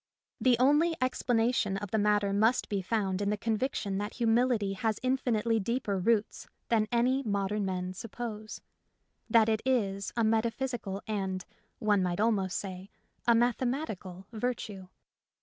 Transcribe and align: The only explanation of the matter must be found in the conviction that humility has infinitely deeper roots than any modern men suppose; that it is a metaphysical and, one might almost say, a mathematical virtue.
The 0.39 0.57
only 0.57 0.95
explanation 0.99 1.77
of 1.77 1.91
the 1.91 1.99
matter 1.99 2.33
must 2.33 2.69
be 2.69 2.81
found 2.81 3.21
in 3.21 3.29
the 3.29 3.37
conviction 3.37 3.99
that 3.99 4.15
humility 4.15 4.73
has 4.73 4.99
infinitely 5.03 5.59
deeper 5.59 5.99
roots 5.99 6.47
than 6.69 6.87
any 6.91 7.21
modern 7.21 7.65
men 7.65 7.93
suppose; 7.93 8.61
that 9.29 9.47
it 9.47 9.61
is 9.63 10.11
a 10.17 10.23
metaphysical 10.23 11.03
and, 11.05 11.45
one 11.77 12.01
might 12.01 12.19
almost 12.19 12.57
say, 12.57 12.89
a 13.27 13.35
mathematical 13.35 14.25
virtue. 14.31 14.87